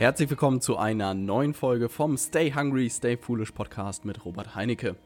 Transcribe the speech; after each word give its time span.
Herzlich 0.00 0.30
willkommen 0.30 0.62
zu 0.62 0.78
einer 0.78 1.12
neuen 1.12 1.52
Folge 1.52 1.90
vom 1.90 2.16
Stay 2.16 2.54
Hungry, 2.54 2.88
Stay 2.88 3.18
Foolish 3.18 3.52
Podcast 3.52 4.06
mit 4.06 4.24
Robert 4.24 4.54
Heinecke. 4.54 4.96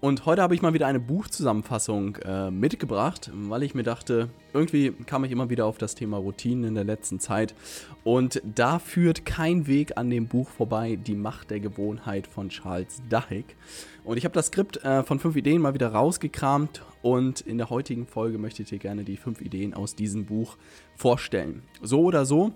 Und 0.00 0.24
heute 0.24 0.40
habe 0.40 0.54
ich 0.54 0.62
mal 0.62 0.72
wieder 0.72 0.86
eine 0.86 1.00
Buchzusammenfassung 1.00 2.14
äh, 2.24 2.52
mitgebracht, 2.52 3.28
weil 3.34 3.64
ich 3.64 3.74
mir 3.74 3.82
dachte, 3.82 4.28
irgendwie 4.54 4.92
kam 4.92 5.24
ich 5.24 5.32
immer 5.32 5.50
wieder 5.50 5.66
auf 5.66 5.78
das 5.78 5.96
Thema 5.96 6.18
Routinen 6.18 6.62
in 6.62 6.74
der 6.76 6.84
letzten 6.84 7.18
Zeit. 7.18 7.56
Und 8.04 8.40
da 8.44 8.78
führt 8.78 9.26
kein 9.26 9.66
Weg 9.66 9.98
an 9.98 10.10
dem 10.10 10.28
Buch 10.28 10.48
vorbei, 10.48 10.94
Die 10.94 11.16
Macht 11.16 11.50
der 11.50 11.58
Gewohnheit 11.58 12.28
von 12.28 12.48
Charles 12.48 13.02
Duhigg. 13.10 13.56
Und 14.04 14.16
ich 14.16 14.24
habe 14.24 14.34
das 14.34 14.46
Skript 14.46 14.76
äh, 14.84 15.02
von 15.02 15.18
fünf 15.18 15.34
Ideen 15.34 15.60
mal 15.60 15.74
wieder 15.74 15.88
rausgekramt 15.88 16.82
und 17.02 17.40
in 17.40 17.58
der 17.58 17.68
heutigen 17.68 18.06
Folge 18.06 18.38
möchte 18.38 18.62
ich 18.62 18.68
dir 18.68 18.78
gerne 18.78 19.02
die 19.02 19.16
fünf 19.16 19.40
Ideen 19.40 19.74
aus 19.74 19.96
diesem 19.96 20.24
Buch 20.24 20.56
vorstellen. 20.94 21.62
So 21.82 22.02
oder 22.02 22.24
so 22.24 22.52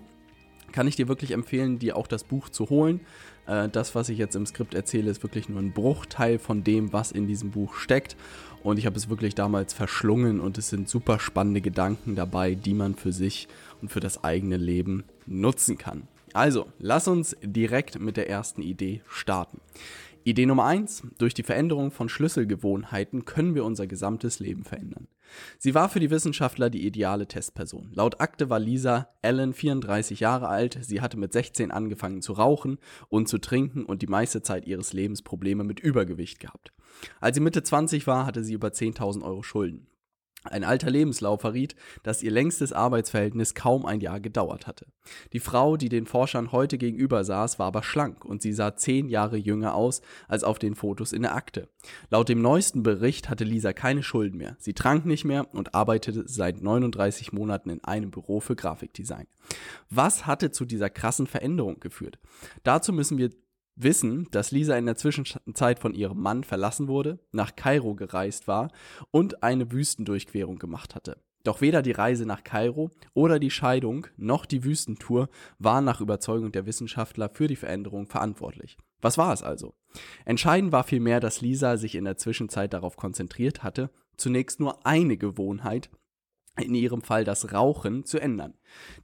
kann 0.71 0.87
ich 0.87 0.95
dir 0.95 1.07
wirklich 1.07 1.31
empfehlen, 1.31 1.79
dir 1.79 1.97
auch 1.97 2.07
das 2.07 2.23
Buch 2.23 2.49
zu 2.49 2.69
holen. 2.69 3.01
Äh, 3.47 3.69
das, 3.69 3.95
was 3.95 4.09
ich 4.09 4.17
jetzt 4.17 4.35
im 4.35 4.45
Skript 4.45 4.73
erzähle, 4.73 5.11
ist 5.11 5.23
wirklich 5.23 5.49
nur 5.49 5.59
ein 5.59 5.73
Bruchteil 5.73 6.39
von 6.39 6.63
dem, 6.63 6.93
was 6.93 7.11
in 7.11 7.27
diesem 7.27 7.51
Buch 7.51 7.75
steckt. 7.75 8.15
Und 8.63 8.77
ich 8.77 8.85
habe 8.85 8.97
es 8.97 9.09
wirklich 9.09 9.35
damals 9.35 9.73
verschlungen 9.73 10.39
und 10.39 10.57
es 10.57 10.69
sind 10.69 10.87
super 10.87 11.19
spannende 11.19 11.61
Gedanken 11.61 12.15
dabei, 12.15 12.55
die 12.55 12.73
man 12.73 12.95
für 12.95 13.11
sich 13.11 13.47
und 13.81 13.89
für 13.89 13.99
das 13.99 14.23
eigene 14.23 14.57
Leben 14.57 15.03
nutzen 15.25 15.77
kann. 15.77 16.07
Also, 16.33 16.67
lass 16.79 17.07
uns 17.07 17.35
direkt 17.41 17.99
mit 17.99 18.17
der 18.17 18.29
ersten 18.29 18.61
Idee 18.61 19.01
starten. 19.09 19.59
Idee 20.23 20.45
Nummer 20.45 20.65
eins: 20.65 21.03
Durch 21.17 21.33
die 21.33 21.43
Veränderung 21.43 21.91
von 21.91 22.09
Schlüsselgewohnheiten 22.09 23.25
können 23.25 23.55
wir 23.55 23.65
unser 23.65 23.87
gesamtes 23.87 24.39
Leben 24.39 24.63
verändern. 24.63 25.07
Sie 25.57 25.73
war 25.73 25.89
für 25.89 25.99
die 25.99 26.11
Wissenschaftler 26.11 26.69
die 26.69 26.85
ideale 26.85 27.27
Testperson. 27.27 27.91
Laut 27.93 28.21
Akte 28.21 28.49
war 28.49 28.59
Lisa 28.59 29.09
Allen 29.21 29.53
34 29.53 30.19
Jahre 30.19 30.47
alt, 30.47 30.77
sie 30.81 31.01
hatte 31.01 31.17
mit 31.17 31.33
16 31.33 31.71
angefangen 31.71 32.21
zu 32.21 32.33
rauchen 32.33 32.77
und 33.09 33.29
zu 33.29 33.37
trinken 33.37 33.85
und 33.85 34.01
die 34.01 34.07
meiste 34.07 34.41
Zeit 34.41 34.67
ihres 34.67 34.93
Lebens 34.93 35.21
Probleme 35.21 35.63
mit 35.63 35.79
Übergewicht 35.79 36.39
gehabt. 36.39 36.71
Als 37.19 37.35
sie 37.35 37.41
Mitte 37.41 37.63
20 37.63 38.05
war, 38.07 38.25
hatte 38.25 38.43
sie 38.43 38.53
über 38.53 38.69
10.000 38.69 39.23
Euro 39.23 39.43
Schulden. 39.43 39.87
Ein 40.43 40.63
alter 40.63 40.89
Lebenslauf 40.89 41.41
verriet, 41.41 41.75
dass 42.01 42.23
ihr 42.23 42.31
längstes 42.31 42.73
Arbeitsverhältnis 42.73 43.53
kaum 43.53 43.85
ein 43.85 43.99
Jahr 43.99 44.19
gedauert 44.19 44.65
hatte. 44.65 44.87
Die 45.33 45.39
Frau, 45.39 45.77
die 45.77 45.89
den 45.89 46.07
Forschern 46.07 46.51
heute 46.51 46.79
gegenüber 46.79 47.23
saß, 47.23 47.59
war 47.59 47.67
aber 47.67 47.83
schlank 47.83 48.25
und 48.25 48.41
sie 48.41 48.51
sah 48.51 48.75
zehn 48.75 49.07
Jahre 49.07 49.37
jünger 49.37 49.75
aus 49.75 50.01
als 50.27 50.43
auf 50.43 50.57
den 50.57 50.73
Fotos 50.73 51.13
in 51.13 51.21
der 51.21 51.35
Akte. 51.35 51.69
Laut 52.09 52.27
dem 52.27 52.41
neuesten 52.41 52.81
Bericht 52.81 53.29
hatte 53.29 53.43
Lisa 53.43 53.71
keine 53.71 54.01
Schulden 54.01 54.37
mehr. 54.37 54.55
Sie 54.57 54.73
trank 54.73 55.05
nicht 55.05 55.25
mehr 55.25 55.53
und 55.53 55.75
arbeitete 55.75 56.23
seit 56.27 56.61
39 56.61 57.33
Monaten 57.33 57.69
in 57.69 57.83
einem 57.83 58.09
Büro 58.09 58.39
für 58.39 58.55
Grafikdesign. 58.55 59.27
Was 59.91 60.25
hatte 60.25 60.49
zu 60.49 60.65
dieser 60.65 60.89
krassen 60.89 61.27
Veränderung 61.27 61.79
geführt? 61.79 62.17
Dazu 62.63 62.93
müssen 62.93 63.19
wir 63.19 63.29
wissen, 63.75 64.27
dass 64.31 64.51
Lisa 64.51 64.77
in 64.77 64.85
der 64.85 64.95
Zwischenzeit 64.95 65.79
von 65.79 65.93
ihrem 65.93 66.21
Mann 66.21 66.43
verlassen 66.43 66.87
wurde, 66.87 67.19
nach 67.31 67.55
Kairo 67.55 67.95
gereist 67.95 68.47
war 68.47 68.71
und 69.11 69.43
eine 69.43 69.71
Wüstendurchquerung 69.71 70.59
gemacht 70.59 70.95
hatte. 70.95 71.17
Doch 71.43 71.61
weder 71.61 71.81
die 71.81 71.91
Reise 71.91 72.25
nach 72.25 72.43
Kairo 72.43 72.91
oder 73.13 73.39
die 73.39 73.49
Scheidung 73.49 74.07
noch 74.15 74.45
die 74.45 74.63
Wüstentour 74.63 75.29
waren 75.57 75.85
nach 75.85 76.01
Überzeugung 76.01 76.51
der 76.51 76.65
Wissenschaftler 76.65 77.29
für 77.29 77.47
die 77.47 77.55
Veränderung 77.55 78.05
verantwortlich. 78.05 78.77
Was 79.01 79.17
war 79.17 79.33
es 79.33 79.41
also? 79.41 79.73
Entscheidend 80.25 80.71
war 80.71 80.83
vielmehr, 80.83 81.19
dass 81.19 81.41
Lisa 81.41 81.77
sich 81.77 81.95
in 81.95 82.05
der 82.05 82.17
Zwischenzeit 82.17 82.73
darauf 82.73 82.95
konzentriert 82.95 83.63
hatte, 83.63 83.89
zunächst 84.17 84.59
nur 84.59 84.85
eine 84.85 85.17
Gewohnheit 85.17 85.89
in 86.59 86.75
ihrem 86.75 87.01
Fall 87.01 87.23
das 87.23 87.53
Rauchen, 87.53 88.05
zu 88.05 88.19
ändern. 88.19 88.53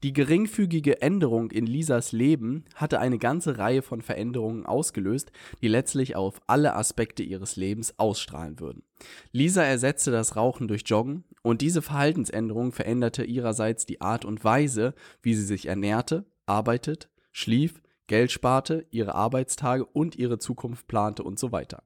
Die 0.04 0.14
geringfügige 0.14 1.02
Änderung 1.02 1.50
in 1.52 1.66
Lisas 1.66 2.12
Leben 2.12 2.66
hatte 2.76 3.00
eine 3.00 3.18
ganze 3.18 3.58
Reihe 3.58 3.82
von 3.82 4.02
Veränderungen 4.02 4.66
ausgelöst, 4.66 5.32
die 5.62 5.68
letztlich 5.68 6.16
auf 6.16 6.42
alle 6.48 6.76
Aspekte 6.76 7.24
ihres 7.24 7.56
Lebens 7.56 7.98
ausstrahlen 7.98 8.60
würden. 8.60 8.84
Lisa 9.32 9.64
ersetzte 9.64 10.12
das 10.12 10.36
Rauchen 10.36 10.68
durch 10.68 10.84
Joggen 10.86 11.24
und 11.42 11.62
diese 11.62 11.82
Verhaltensänderung 11.82 12.72
veränderte 12.74 13.24
ihrerseits 13.24 13.86
die 13.86 14.02
Art 14.02 14.26
und 14.26 14.44
Weise, 14.44 14.94
wie 15.22 15.34
sie 15.34 15.46
sich 15.46 15.68
ernährte, 15.68 16.26
arbeitet, 16.46 17.10
schlief, 17.32 17.82
Geld 18.08 18.32
sparte, 18.32 18.86
ihre 18.90 19.16
Arbeitstage 19.16 19.86
und 19.86 20.16
ihre 20.16 20.40
Zukunft 20.40 20.88
plante 20.88 21.24
und 21.24 21.40
so 21.40 21.52
weiter. 21.52 21.84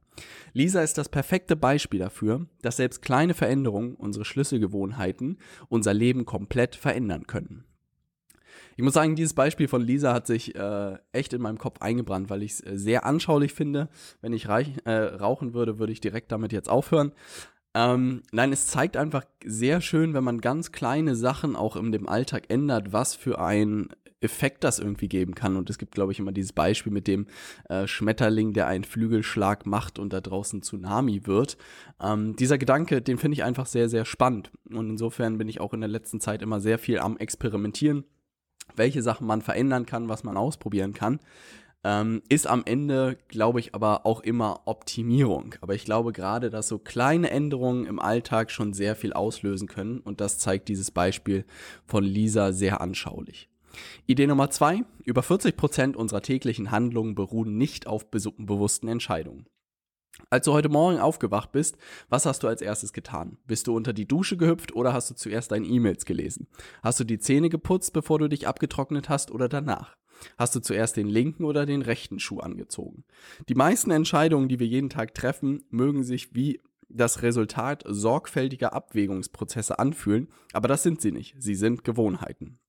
Lisa 0.53 0.81
ist 0.81 0.97
das 0.97 1.09
perfekte 1.09 1.55
Beispiel 1.55 1.99
dafür, 1.99 2.47
dass 2.61 2.77
selbst 2.77 3.01
kleine 3.01 3.33
Veränderungen, 3.33 3.95
unsere 3.95 4.25
Schlüsselgewohnheiten, 4.25 5.37
unser 5.69 5.93
Leben 5.93 6.25
komplett 6.25 6.75
verändern 6.75 7.27
können. 7.27 7.63
Ich 8.77 8.83
muss 8.83 8.93
sagen, 8.93 9.15
dieses 9.15 9.33
Beispiel 9.33 9.67
von 9.67 9.81
Lisa 9.81 10.13
hat 10.13 10.27
sich 10.27 10.55
äh, 10.55 10.97
echt 11.11 11.33
in 11.33 11.41
meinem 11.41 11.57
Kopf 11.57 11.81
eingebrannt, 11.81 12.29
weil 12.29 12.43
ich 12.43 12.53
es 12.53 12.61
äh, 12.61 12.77
sehr 12.77 13.05
anschaulich 13.05 13.53
finde. 13.53 13.89
Wenn 14.21 14.33
ich 14.33 14.47
reich, 14.47 14.73
äh, 14.85 14.91
rauchen 14.91 15.53
würde, 15.53 15.77
würde 15.77 15.93
ich 15.93 16.01
direkt 16.01 16.31
damit 16.31 16.51
jetzt 16.51 16.69
aufhören. 16.69 17.11
Ähm, 17.73 18.23
nein, 18.31 18.51
es 18.51 18.67
zeigt 18.67 18.97
einfach 18.97 19.23
sehr 19.45 19.79
schön, 19.81 20.13
wenn 20.13 20.23
man 20.23 20.41
ganz 20.41 20.71
kleine 20.71 21.15
Sachen 21.15 21.55
auch 21.55 21.75
in 21.75 21.91
dem 21.91 22.09
Alltag 22.09 22.45
ändert, 22.49 22.91
was 22.91 23.15
für 23.15 23.39
ein 23.39 23.89
Effekt 24.21 24.63
das 24.63 24.79
irgendwie 24.79 25.07
geben 25.07 25.35
kann. 25.35 25.57
Und 25.57 25.69
es 25.69 25.77
gibt, 25.77 25.95
glaube 25.95 26.11
ich, 26.11 26.19
immer 26.19 26.31
dieses 26.31 26.53
Beispiel 26.53 26.91
mit 26.91 27.07
dem 27.07 27.27
äh, 27.69 27.87
Schmetterling, 27.87 28.53
der 28.53 28.67
einen 28.67 28.83
Flügelschlag 28.83 29.65
macht 29.65 29.99
und 29.99 30.13
da 30.13 30.21
draußen 30.21 30.61
Tsunami 30.61 31.25
wird. 31.25 31.57
Ähm, 31.99 32.35
dieser 32.35 32.57
Gedanke, 32.57 33.01
den 33.01 33.17
finde 33.17 33.33
ich 33.33 33.43
einfach 33.43 33.65
sehr, 33.65 33.89
sehr 33.89 34.05
spannend. 34.05 34.51
Und 34.69 34.91
insofern 34.91 35.37
bin 35.37 35.49
ich 35.49 35.59
auch 35.59 35.73
in 35.73 35.81
der 35.81 35.89
letzten 35.89 36.21
Zeit 36.21 36.41
immer 36.41 36.59
sehr 36.59 36.77
viel 36.77 36.99
am 36.99 37.17
Experimentieren, 37.17 38.03
welche 38.75 39.01
Sachen 39.01 39.27
man 39.27 39.41
verändern 39.41 39.85
kann, 39.85 40.07
was 40.07 40.23
man 40.23 40.37
ausprobieren 40.37 40.93
kann. 40.93 41.19
Ähm, 41.83 42.21
ist 42.29 42.45
am 42.45 42.63
Ende, 42.65 43.17
glaube 43.27 43.59
ich, 43.59 43.73
aber 43.73 44.05
auch 44.05 44.21
immer 44.21 44.61
Optimierung. 44.65 45.55
Aber 45.61 45.73
ich 45.73 45.83
glaube 45.85 46.13
gerade, 46.13 46.49
dass 46.49 46.67
so 46.67 46.77
kleine 46.77 47.31
Änderungen 47.31 47.85
im 47.85 47.99
Alltag 47.99 48.51
schon 48.51 48.73
sehr 48.73 48.95
viel 48.95 49.13
auslösen 49.13 49.67
können. 49.67 49.99
Und 49.99 50.21
das 50.21 50.37
zeigt 50.37 50.67
dieses 50.67 50.91
Beispiel 50.91 51.45
von 51.85 52.03
Lisa 52.03 52.51
sehr 52.51 52.81
anschaulich. 52.81 53.49
Idee 54.05 54.27
Nummer 54.27 54.49
zwei. 54.49 54.83
Über 55.05 55.23
40 55.23 55.57
Prozent 55.57 55.97
unserer 55.97 56.21
täglichen 56.21 56.71
Handlungen 56.71 57.15
beruhen 57.15 57.57
nicht 57.57 57.87
auf 57.87 58.11
bewussten 58.11 58.87
Entscheidungen. 58.87 59.45
Als 60.29 60.45
du 60.45 60.53
heute 60.53 60.69
Morgen 60.69 60.99
aufgewacht 60.99 61.51
bist, 61.51 61.77
was 62.09 62.25
hast 62.25 62.43
du 62.43 62.47
als 62.47 62.61
erstes 62.61 62.93
getan? 62.93 63.37
Bist 63.47 63.67
du 63.67 63.75
unter 63.75 63.93
die 63.93 64.07
Dusche 64.07 64.37
gehüpft 64.37 64.75
oder 64.75 64.93
hast 64.93 65.09
du 65.09 65.15
zuerst 65.15 65.51
deine 65.51 65.65
E-Mails 65.65 66.05
gelesen? 66.05 66.47
Hast 66.83 66.99
du 66.99 67.05
die 67.05 67.17
Zähne 67.17 67.49
geputzt, 67.49 67.93
bevor 67.93 68.19
du 68.19 68.27
dich 68.27 68.47
abgetrocknet 68.47 69.09
hast 69.09 69.31
oder 69.31 69.47
danach? 69.49 69.95
Hast 70.37 70.55
du 70.55 70.59
zuerst 70.59 70.97
den 70.97 71.07
linken 71.07 71.45
oder 71.45 71.65
den 71.65 71.81
rechten 71.81 72.19
Schuh 72.19 72.39
angezogen? 72.39 73.03
Die 73.49 73.55
meisten 73.55 73.91
Entscheidungen, 73.91 74.47
die 74.49 74.59
wir 74.59 74.67
jeden 74.67 74.89
Tag 74.89 75.13
treffen, 75.13 75.63
mögen 75.69 76.03
sich 76.03 76.35
wie 76.35 76.61
das 76.89 77.21
Resultat 77.21 77.83
sorgfältiger 77.87 78.73
Abwägungsprozesse 78.73 79.79
anfühlen, 79.79 80.27
aber 80.53 80.67
das 80.67 80.83
sind 80.83 81.01
sie 81.01 81.11
nicht. 81.11 81.35
Sie 81.39 81.55
sind 81.55 81.83
Gewohnheiten. 81.83 82.59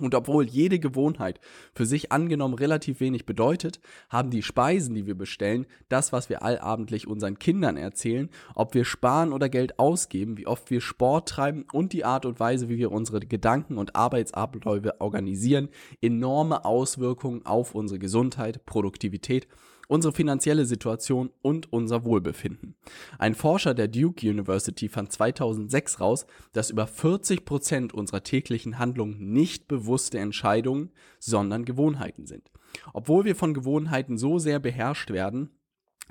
Und 0.00 0.14
obwohl 0.14 0.46
jede 0.46 0.78
Gewohnheit 0.78 1.40
für 1.74 1.86
sich 1.86 2.12
angenommen 2.12 2.54
relativ 2.54 3.00
wenig 3.00 3.26
bedeutet, 3.26 3.80
haben 4.08 4.30
die 4.30 4.42
Speisen, 4.42 4.94
die 4.94 5.06
wir 5.06 5.16
bestellen, 5.16 5.66
das, 5.88 6.12
was 6.12 6.28
wir 6.28 6.42
allabendlich 6.42 7.06
unseren 7.06 7.38
Kindern 7.38 7.76
erzählen, 7.76 8.28
ob 8.54 8.74
wir 8.74 8.84
sparen 8.84 9.32
oder 9.32 9.48
Geld 9.48 9.78
ausgeben, 9.78 10.36
wie 10.38 10.46
oft 10.46 10.70
wir 10.70 10.80
Sport 10.80 11.28
treiben 11.28 11.64
und 11.72 11.92
die 11.92 12.04
Art 12.04 12.26
und 12.26 12.40
Weise, 12.40 12.68
wie 12.68 12.78
wir 12.78 12.92
unsere 12.92 13.20
Gedanken 13.20 13.78
und 13.78 13.96
Arbeitsabläufe 13.96 15.00
organisieren, 15.00 15.68
enorme 16.00 16.64
Auswirkungen 16.64 17.44
auf 17.44 17.74
unsere 17.74 17.98
Gesundheit, 17.98 18.64
Produktivität 18.66 19.46
unsere 19.88 20.12
finanzielle 20.12 20.64
Situation 20.64 21.30
und 21.42 21.72
unser 21.72 22.04
Wohlbefinden. 22.04 22.76
Ein 23.18 23.34
Forscher 23.34 23.74
der 23.74 23.88
Duke 23.88 24.28
University 24.28 24.88
fand 24.88 25.10
2006 25.10 26.00
raus, 26.00 26.26
dass 26.52 26.70
über 26.70 26.86
40 26.86 27.44
Prozent 27.44 27.92
unserer 27.92 28.22
täglichen 28.22 28.78
Handlungen 28.78 29.32
nicht 29.32 29.66
bewusste 29.66 30.18
Entscheidungen, 30.18 30.92
sondern 31.18 31.64
Gewohnheiten 31.64 32.26
sind. 32.26 32.50
Obwohl 32.92 33.24
wir 33.24 33.34
von 33.34 33.54
Gewohnheiten 33.54 34.18
so 34.18 34.38
sehr 34.38 34.60
beherrscht 34.60 35.10
werden, 35.10 35.50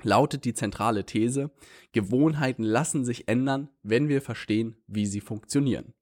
lautet 0.02 0.44
die 0.44 0.54
zentrale 0.54 1.04
These, 1.04 1.50
Gewohnheiten 1.92 2.62
lassen 2.62 3.04
sich 3.04 3.28
ändern, 3.28 3.68
wenn 3.82 4.08
wir 4.08 4.22
verstehen, 4.22 4.76
wie 4.86 5.06
sie 5.06 5.20
funktionieren. 5.20 5.94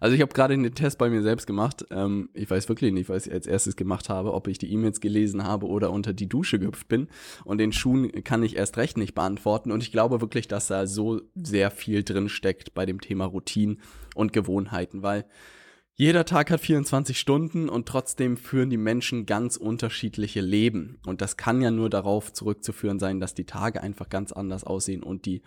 Also 0.00 0.14
ich 0.14 0.20
habe 0.20 0.32
gerade 0.32 0.56
den 0.56 0.74
Test 0.74 0.98
bei 0.98 1.10
mir 1.10 1.22
selbst 1.22 1.46
gemacht. 1.46 1.86
Ähm, 1.90 2.28
ich 2.34 2.50
weiß 2.50 2.68
wirklich 2.68 2.92
nicht, 2.92 3.08
was 3.08 3.26
ich 3.26 3.32
als 3.32 3.46
erstes 3.46 3.76
gemacht 3.76 4.08
habe, 4.08 4.32
ob 4.34 4.48
ich 4.48 4.58
die 4.58 4.72
E-Mails 4.72 5.00
gelesen 5.00 5.44
habe 5.44 5.66
oder 5.66 5.90
unter 5.90 6.12
die 6.12 6.28
Dusche 6.28 6.58
gehüpft 6.58 6.88
bin. 6.88 7.08
Und 7.44 7.58
den 7.58 7.72
Schuhen 7.72 8.24
kann 8.24 8.42
ich 8.42 8.56
erst 8.56 8.76
recht 8.76 8.96
nicht 8.96 9.14
beantworten. 9.14 9.72
Und 9.72 9.82
ich 9.82 9.92
glaube 9.92 10.20
wirklich, 10.20 10.48
dass 10.48 10.68
da 10.68 10.86
so 10.86 11.20
sehr 11.34 11.70
viel 11.70 12.02
drin 12.02 12.28
steckt 12.28 12.74
bei 12.74 12.86
dem 12.86 13.00
Thema 13.00 13.24
Routinen 13.24 13.80
und 14.14 14.32
Gewohnheiten, 14.32 15.02
weil 15.02 15.24
jeder 16.00 16.24
Tag 16.24 16.52
hat 16.52 16.60
24 16.60 17.18
Stunden 17.18 17.68
und 17.68 17.88
trotzdem 17.88 18.36
führen 18.36 18.70
die 18.70 18.76
Menschen 18.76 19.26
ganz 19.26 19.56
unterschiedliche 19.56 20.40
Leben. 20.40 21.00
Und 21.04 21.20
das 21.20 21.36
kann 21.36 21.60
ja 21.60 21.72
nur 21.72 21.90
darauf 21.90 22.32
zurückzuführen 22.32 23.00
sein, 23.00 23.18
dass 23.18 23.34
die 23.34 23.46
Tage 23.46 23.82
einfach 23.82 24.08
ganz 24.08 24.30
anders 24.30 24.62
aussehen 24.62 25.02
und 25.02 25.26
die 25.26 25.42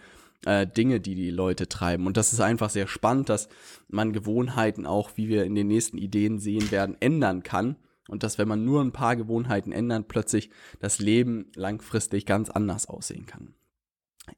äh, 0.46 0.68
Dinge, 0.68 1.00
die 1.00 1.16
die 1.16 1.32
Leute 1.32 1.70
treiben. 1.70 2.06
Und 2.06 2.18
das 2.18 2.34
ist 2.34 2.42
einfach 2.42 2.70
sehr 2.70 2.88
spannend, 2.88 3.30
dass 3.30 3.48
man 3.88 4.12
Gewohnheiten 4.12 4.86
auch, 4.86 5.12
wie 5.16 5.30
wir 5.30 5.46
in 5.46 5.56
den 5.56 5.68
nächsten 5.68 5.98
Ideen 5.98 6.38
sehen 6.38 6.70
werden, 6.70 6.98
ändern 7.00 7.44
kann. 7.44 7.78
und 8.10 8.24
dass, 8.24 8.38
wenn 8.38 8.50
man 8.50 8.66
nur 8.66 8.82
ein 8.82 8.92
paar 8.92 9.16
Gewohnheiten 9.16 9.72
ändert, 9.72 10.10
plötzlich 10.10 10.50
das 10.82 11.00
Leben 11.00 11.50
langfristig 11.56 12.26
ganz 12.26 12.50
anders 12.50 12.88
aussehen 12.90 13.26
kann. 13.26 13.54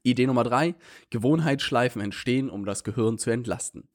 Idee 0.04 0.28
Nummer 0.28 0.44
drei: 0.44 0.76
Gewohnheitsschleifen 1.10 2.00
entstehen, 2.00 2.50
um 2.50 2.64
das 2.64 2.84
Gehirn 2.84 3.18
zu 3.18 3.30
entlasten. 3.30 3.88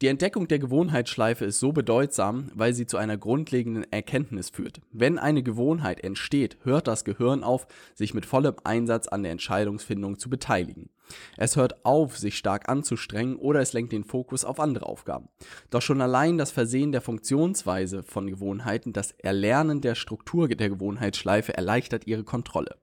Die 0.00 0.08
Entdeckung 0.08 0.48
der 0.48 0.58
Gewohnheitsschleife 0.58 1.44
ist 1.44 1.60
so 1.60 1.72
bedeutsam, 1.72 2.50
weil 2.54 2.74
sie 2.74 2.86
zu 2.86 2.96
einer 2.96 3.16
grundlegenden 3.16 3.90
Erkenntnis 3.92 4.50
führt. 4.50 4.80
Wenn 4.90 5.18
eine 5.18 5.42
Gewohnheit 5.42 6.02
entsteht, 6.02 6.56
hört 6.64 6.88
das 6.88 7.04
Gehirn 7.04 7.44
auf, 7.44 7.66
sich 7.94 8.14
mit 8.14 8.26
vollem 8.26 8.56
Einsatz 8.64 9.08
an 9.08 9.22
der 9.22 9.32
Entscheidungsfindung 9.32 10.18
zu 10.18 10.28
beteiligen. 10.28 10.90
Es 11.36 11.56
hört 11.56 11.84
auf, 11.84 12.18
sich 12.18 12.36
stark 12.36 12.68
anzustrengen 12.68 13.36
oder 13.36 13.60
es 13.60 13.72
lenkt 13.72 13.92
den 13.92 14.04
Fokus 14.04 14.44
auf 14.44 14.60
andere 14.60 14.86
Aufgaben. 14.86 15.28
Doch 15.70 15.82
schon 15.82 16.00
allein 16.00 16.38
das 16.38 16.50
Versehen 16.50 16.92
der 16.92 17.00
Funktionsweise 17.00 18.02
von 18.02 18.28
Gewohnheiten, 18.28 18.92
das 18.92 19.12
Erlernen 19.12 19.80
der 19.80 19.94
Struktur 19.94 20.48
der 20.48 20.68
Gewohnheitsschleife 20.68 21.54
erleichtert 21.54 22.06
ihre 22.06 22.24
Kontrolle. 22.24 22.76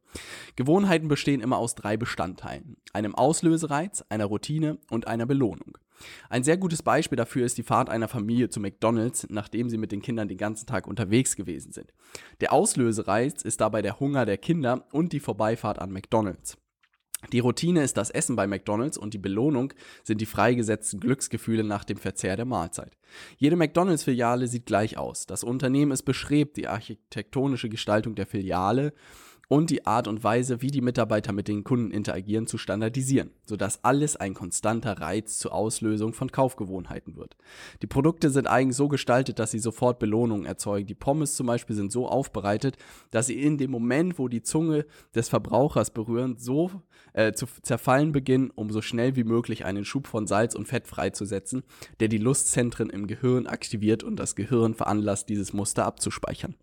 Gewohnheiten 0.56 1.08
bestehen 1.08 1.42
immer 1.42 1.58
aus 1.58 1.76
drei 1.76 1.98
Bestandteilen, 1.98 2.78
einem 2.94 3.16
Auslösereiz, 3.16 4.04
einer 4.10 4.26
Routine 4.26 4.78
und 4.90 5.08
einer 5.08 5.26
Belohnung. 5.26 5.78
Ein 6.30 6.44
sehr 6.44 6.58
gutes 6.58 6.84
Beispiel 6.84 7.16
dafür 7.16 7.46
ist 7.46 7.58
die 7.58 7.64
Fahrt 7.64 7.90
einer 7.90 8.08
Familie 8.08 8.50
zu 8.50 8.60
McDonald's, 8.60 9.28
nachdem 9.30 9.70
sie 9.70 9.78
mit 9.78 9.92
den 9.92 10.02
Kindern 10.02 10.28
den 10.28 10.38
ganzen 10.38 10.68
Tag 10.68 10.88
unterwegs 10.88 11.36
gewesen 11.36 11.72
sind. 11.72 11.94
Der 12.42 12.54
Auslösereiz 12.54 13.42
ist 13.42 13.62
dabei 13.62 13.82
der 13.82 14.00
Hunger 14.00 14.26
der 14.26 14.38
Kinder 14.38 14.88
und 14.92 15.14
die 15.14 15.20
Vorbeifahrt 15.20 15.80
an 15.80 15.92
McDonald's. 15.92 16.58
Die 17.34 17.40
Routine 17.40 17.84
ist 17.84 17.98
das 17.98 18.10
Essen 18.10 18.38
bei 18.38 18.48
McDonald's 18.48 18.98
und 18.98 19.14
die 19.14 19.18
Belohnung 19.18 19.74
sind 20.04 20.22
die 20.22 20.26
freigesetzten 20.26 21.02
Glücksgefühle 21.02 21.66
nach 21.66 21.84
dem 21.84 21.98
Verzehr 21.98 22.38
der 22.38 22.46
Mahlzeit. 22.46 22.98
Jede 23.38 23.58
McDonald's-Filiale 23.58 24.48
sieht 24.48 24.66
gleich 24.66 24.98
aus. 24.98 25.26
Das 25.26 25.44
Unternehmen 25.44 25.92
ist 25.92 26.04
beschrebt, 26.04 26.56
die 26.56 26.68
architektonische 26.68 27.68
Gestaltung 27.68 28.16
der 28.16 28.26
Filiale 28.26 28.94
und 29.50 29.72
die 29.72 29.86
Art 29.88 30.08
und 30.08 30.24
Weise, 30.24 30.62
wie 30.62 30.70
die 30.70 30.80
Mitarbeiter 30.80 31.34
mit 31.34 31.48
den 31.48 31.64
Kunden 31.64 31.92
interagieren, 31.92 32.46
zu 32.46 32.58
standardisieren, 32.58 33.32
sodass 33.46 33.84
alles 33.84 34.16
ein 34.16 34.36
konstanter 34.36 35.02
Reiz 35.02 35.40
zur 35.40 35.54
Auslösung 35.54 36.14
von 36.14 36.32
Kaufgewohnheiten 36.32 37.18
wird. 37.18 37.36
Die 37.82 37.88
Produkte 37.88 38.30
sind 38.30 38.48
eigentlich 38.48 38.78
so 38.78 38.88
gestaltet, 38.88 39.40
dass 39.40 39.50
sie 39.52 39.60
sofort 39.60 39.98
Belohnungen 39.98 40.46
erzeugen. 40.46 40.86
Die 40.86 40.96
Pommes 40.96 41.36
zum 41.36 41.48
Beispiel 41.48 41.76
sind 41.76 41.92
so 41.92 42.08
aufbereitet, 42.08 42.78
dass 43.10 43.26
sie 43.26 43.42
in 43.42 43.58
dem 43.58 43.72
Moment, 43.72 44.20
wo 44.20 44.28
die 44.28 44.44
Zunge 44.44 44.86
des 45.16 45.30
Verbrauchers 45.30 45.90
berühren, 45.90 46.38
so 46.38 46.70
äh, 47.14 47.34
zu 47.34 47.48
zerfallen 47.64 48.12
beginnen, 48.12 48.52
um 48.54 48.70
so 48.70 48.84
schnell 48.84 49.16
wie 49.16 49.24
möglich 49.24 49.66
einen 49.66 49.84
Schub 49.84 50.06
von 50.06 50.28
Salz 50.28 50.54
und 50.54 50.68
Fett 50.68 50.88
freizusetzen, 50.88 51.64
der 52.00 52.08
die 52.08 52.20
Lustzentren 52.20 52.92
im 52.92 53.08
Gehirn 53.08 53.48
aktiviert 53.48 54.04
und 54.04 54.18
das 54.18 54.36
Gehirn 54.36 54.76
veranlasst, 54.76 55.28
dieses 55.28 55.54
Muster 55.54 55.86
abzuspeichern. 55.86 56.56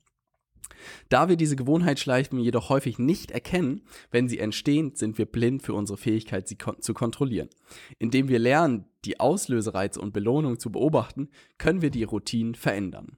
Da 1.09 1.29
wir 1.29 1.37
diese 1.37 1.57
Gewohnheitsschleifen 1.57 2.39
jedoch 2.39 2.69
häufig 2.69 2.99
nicht 2.99 3.31
erkennen, 3.31 3.83
wenn 4.11 4.29
sie 4.29 4.39
entstehen, 4.39 4.95
sind 4.95 5.19
wir 5.19 5.27
blind 5.27 5.63
für 5.63 5.75
unsere 5.75 5.99
Fähigkeit, 5.99 6.49
sie 6.49 6.57
kon 6.57 6.81
zu 6.81 6.95
kontrollieren. 6.95 7.49
Indem 7.99 8.29
wir 8.29 8.39
lernen, 8.39 8.87
die 9.05 9.21
Auslösereize 9.21 10.01
und 10.01 10.13
Belohnung 10.13 10.59
zu 10.59 10.71
beobachten, 10.71 11.29
können 11.59 11.83
wir 11.83 11.91
die 11.91 12.05
Routinen 12.05 12.55
verändern. 12.55 13.17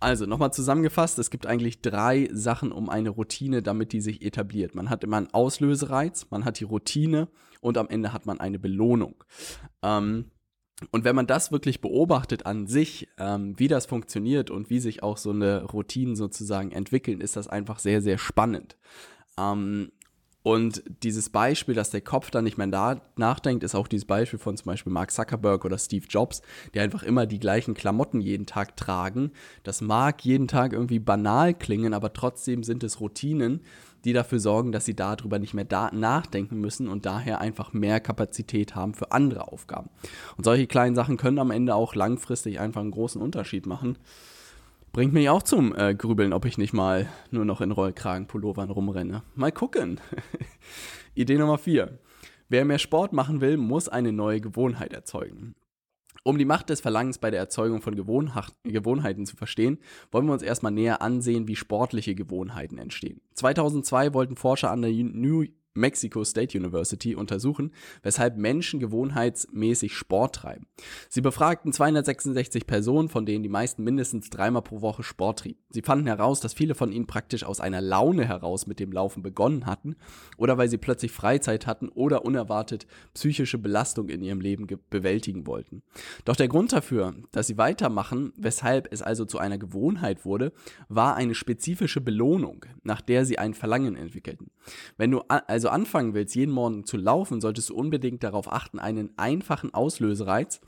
Also 0.00 0.26
nochmal 0.26 0.52
zusammengefasst, 0.52 1.18
es 1.18 1.30
gibt 1.30 1.46
eigentlich 1.46 1.80
drei 1.80 2.28
Sachen 2.30 2.72
um 2.72 2.90
eine 2.90 3.08
Routine, 3.08 3.62
damit 3.62 3.92
die 3.92 4.02
sich 4.02 4.22
etabliert. 4.22 4.74
Man 4.74 4.90
hat 4.90 5.02
immer 5.02 5.16
einen 5.16 5.32
Auslösereiz, 5.32 6.26
man 6.30 6.44
hat 6.44 6.60
die 6.60 6.64
Routine 6.64 7.28
und 7.62 7.78
am 7.78 7.88
Ende 7.88 8.12
hat 8.12 8.26
man 8.26 8.38
eine 8.38 8.58
Belohnung. 8.58 9.24
Ähm, 9.82 10.30
und 10.90 11.04
wenn 11.04 11.16
man 11.16 11.26
das 11.26 11.52
wirklich 11.52 11.80
beobachtet 11.80 12.46
an 12.46 12.66
sich, 12.66 13.08
ähm, 13.18 13.58
wie 13.58 13.68
das 13.68 13.86
funktioniert 13.86 14.50
und 14.50 14.70
wie 14.70 14.80
sich 14.80 15.02
auch 15.02 15.16
so 15.16 15.30
eine 15.30 15.64
Routine 15.64 16.16
sozusagen 16.16 16.72
entwickeln, 16.72 17.20
ist 17.20 17.36
das 17.36 17.48
einfach 17.48 17.78
sehr, 17.78 18.02
sehr 18.02 18.18
spannend. 18.18 18.76
Ähm, 19.38 19.92
und 20.42 20.82
dieses 21.02 21.30
Beispiel, 21.30 21.74
dass 21.74 21.88
der 21.88 22.02
Kopf 22.02 22.30
dann 22.30 22.44
nicht 22.44 22.58
mehr 22.58 22.66
da 22.66 23.00
nachdenkt, 23.16 23.64
ist 23.64 23.74
auch 23.74 23.88
dieses 23.88 24.04
Beispiel 24.04 24.38
von 24.38 24.58
zum 24.58 24.66
Beispiel 24.66 24.92
Mark 24.92 25.10
Zuckerberg 25.10 25.64
oder 25.64 25.78
Steve 25.78 26.04
Jobs, 26.06 26.42
die 26.74 26.80
einfach 26.80 27.02
immer 27.02 27.24
die 27.24 27.40
gleichen 27.40 27.72
Klamotten 27.72 28.20
jeden 28.20 28.44
Tag 28.44 28.76
tragen. 28.76 29.32
Das 29.62 29.80
mag 29.80 30.22
jeden 30.22 30.46
Tag 30.46 30.74
irgendwie 30.74 30.98
banal 30.98 31.54
klingen, 31.54 31.94
aber 31.94 32.12
trotzdem 32.12 32.62
sind 32.62 32.84
es 32.84 33.00
Routinen, 33.00 33.62
die 34.04 34.12
dafür 34.12 34.38
sorgen, 34.38 34.72
dass 34.72 34.84
sie 34.84 34.94
darüber 34.94 35.38
nicht 35.38 35.54
mehr 35.54 35.64
da 35.64 35.90
nachdenken 35.92 36.60
müssen 36.60 36.88
und 36.88 37.06
daher 37.06 37.40
einfach 37.40 37.72
mehr 37.72 38.00
Kapazität 38.00 38.74
haben 38.74 38.94
für 38.94 39.12
andere 39.12 39.48
Aufgaben. 39.48 39.90
Und 40.36 40.44
solche 40.44 40.66
kleinen 40.66 40.94
Sachen 40.94 41.16
können 41.16 41.38
am 41.38 41.50
Ende 41.50 41.74
auch 41.74 41.94
langfristig 41.94 42.60
einfach 42.60 42.80
einen 42.80 42.90
großen 42.90 43.20
Unterschied 43.20 43.66
machen. 43.66 43.98
Bringt 44.92 45.12
mich 45.12 45.28
auch 45.28 45.42
zum 45.42 45.74
äh, 45.74 45.94
Grübeln, 45.94 46.32
ob 46.32 46.44
ich 46.44 46.56
nicht 46.56 46.72
mal 46.72 47.08
nur 47.30 47.44
noch 47.44 47.60
in 47.60 47.72
Rollkragenpullovern 47.72 48.70
rumrenne. 48.70 49.22
Mal 49.34 49.50
gucken. 49.50 50.00
Idee 51.14 51.36
Nummer 51.36 51.58
4. 51.58 51.98
Wer 52.48 52.64
mehr 52.64 52.78
Sport 52.78 53.12
machen 53.12 53.40
will, 53.40 53.56
muss 53.56 53.88
eine 53.88 54.12
neue 54.12 54.40
Gewohnheit 54.40 54.92
erzeugen. 54.92 55.56
Um 56.26 56.38
die 56.38 56.46
Macht 56.46 56.70
des 56.70 56.80
Verlangens 56.80 57.18
bei 57.18 57.30
der 57.30 57.38
Erzeugung 57.38 57.82
von 57.82 57.94
Gewohnheiten 57.94 59.26
zu 59.26 59.36
verstehen, 59.36 59.78
wollen 60.10 60.24
wir 60.24 60.32
uns 60.32 60.42
erstmal 60.42 60.72
näher 60.72 61.02
ansehen, 61.02 61.46
wie 61.48 61.54
sportliche 61.54 62.14
Gewohnheiten 62.14 62.78
entstehen. 62.78 63.20
2002 63.34 64.14
wollten 64.14 64.36
Forscher 64.36 64.70
an 64.70 64.80
der 64.80 64.90
New 64.90 65.44
Mexico 65.74 66.24
State 66.24 66.56
University 66.56 67.14
untersuchen, 67.14 67.72
weshalb 68.02 68.36
Menschen 68.36 68.80
gewohnheitsmäßig 68.80 69.94
Sport 69.94 70.36
treiben. 70.36 70.66
Sie 71.08 71.20
befragten 71.20 71.72
266 71.72 72.66
Personen, 72.66 73.08
von 73.08 73.26
denen 73.26 73.42
die 73.42 73.48
meisten 73.48 73.82
mindestens 73.82 74.30
dreimal 74.30 74.62
pro 74.62 74.80
Woche 74.80 75.02
Sport 75.02 75.40
trieben. 75.40 75.58
Sie 75.70 75.82
fanden 75.82 76.06
heraus, 76.06 76.40
dass 76.40 76.54
viele 76.54 76.74
von 76.74 76.92
ihnen 76.92 77.06
praktisch 77.06 77.44
aus 77.44 77.60
einer 77.60 77.80
Laune 77.80 78.24
heraus 78.24 78.66
mit 78.66 78.78
dem 78.78 78.92
Laufen 78.92 79.22
begonnen 79.22 79.66
hatten 79.66 79.96
oder 80.36 80.58
weil 80.58 80.68
sie 80.68 80.78
plötzlich 80.78 81.10
Freizeit 81.10 81.66
hatten 81.66 81.88
oder 81.88 82.24
unerwartet 82.24 82.86
psychische 83.12 83.58
Belastung 83.58 84.08
in 84.08 84.22
ihrem 84.22 84.40
Leben 84.40 84.68
bewältigen 84.90 85.46
wollten. 85.46 85.82
Doch 86.24 86.36
der 86.36 86.48
Grund 86.48 86.72
dafür, 86.72 87.14
dass 87.32 87.48
sie 87.48 87.58
weitermachen, 87.58 88.32
weshalb 88.36 88.92
es 88.92 89.02
also 89.02 89.24
zu 89.24 89.38
einer 89.38 89.58
Gewohnheit 89.58 90.24
wurde, 90.24 90.52
war 90.88 91.16
eine 91.16 91.34
spezifische 91.34 92.00
Belohnung, 92.00 92.64
nach 92.82 93.00
der 93.00 93.24
sie 93.24 93.38
ein 93.38 93.54
Verlangen 93.54 93.96
entwickelten. 93.96 94.50
Wenn 94.96 95.10
du 95.10 95.22
also 95.28 95.63
also 95.64 95.74
anfangen 95.74 96.12
willst, 96.12 96.34
jeden 96.34 96.52
Morgen 96.52 96.84
zu 96.84 96.98
laufen, 96.98 97.40
solltest 97.40 97.70
du 97.70 97.74
unbedingt 97.74 98.22
darauf 98.22 98.52
achten, 98.52 98.78
einen 98.78 99.16
einfachen 99.16 99.72
Auslösereiz, 99.72 100.60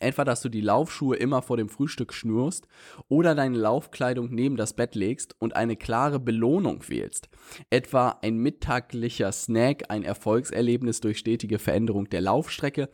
etwa 0.00 0.24
dass 0.24 0.42
du 0.42 0.48
die 0.48 0.62
Laufschuhe 0.62 1.14
immer 1.14 1.42
vor 1.42 1.56
dem 1.56 1.68
Frühstück 1.68 2.12
schnürst 2.12 2.66
oder 3.06 3.36
deine 3.36 3.56
Laufkleidung 3.56 4.34
neben 4.34 4.56
das 4.56 4.74
Bett 4.74 4.96
legst 4.96 5.36
und 5.38 5.54
eine 5.54 5.76
klare 5.76 6.18
Belohnung 6.18 6.88
wählst, 6.88 7.28
etwa 7.70 8.18
ein 8.20 8.38
mittaglicher 8.38 9.30
Snack, 9.30 9.84
ein 9.90 10.02
Erfolgserlebnis 10.02 11.00
durch 11.00 11.18
stetige 11.18 11.60
Veränderung 11.60 12.10
der 12.10 12.22
Laufstrecke 12.22 12.88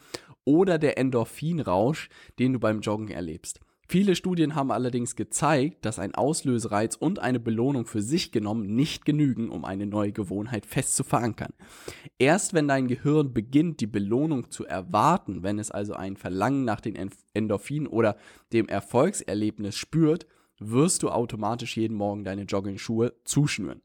oder 0.45 0.79
der 0.79 0.99
Endorphinrausch, 0.99 2.11
den 2.39 2.53
du 2.53 2.59
beim 2.59 2.83
Joggen 2.83 3.09
erlebst. 3.09 3.61
Viele 3.93 4.17
Studien 4.17 4.55
haben 4.55 4.71
allerdings 4.71 5.17
gezeigt, 5.17 5.85
dass 5.85 5.99
ein 5.99 6.15
Auslösereiz 6.15 6.97
und 6.97 7.19
eine 7.19 7.39
Belohnung 7.39 7.85
für 7.85 8.01
sich 8.01 8.33
genommen 8.33 8.75
nicht 8.75 9.05
genügen, 9.05 9.51
um 9.51 9.67
eine 9.67 9.85
neue 9.85 10.13
Gewohnheit 10.13 10.65
fest 10.65 10.97
zu 10.97 11.05
verankern. 11.05 11.53
Erst 12.19 12.55
wenn 12.55 12.69
dein 12.69 12.89
Gehirn 12.89 13.35
beginnt, 13.35 13.81
die 13.83 13.87
Belohnung 13.87 14.51
zu 14.51 14.65
erwarten, 14.65 15.43
wenn 15.43 15.59
es 15.59 15.71
also 15.71 15.93
ein 15.93 16.17
Verlangen 16.17 16.65
nach 16.65 16.81
den 16.81 17.11
Endorphin 17.35 17.87
oder 17.87 18.17
dem 18.55 18.67
Erfolgserlebnis 18.67 19.77
spürt, 19.77 20.27
wirst 20.59 21.03
du 21.03 21.11
automatisch 21.11 21.77
jeden 21.77 21.99
Morgen 21.99 22.25
deine 22.25 22.45
Jogging-Schuhe 22.45 23.13
zuschnüren. 23.25 23.83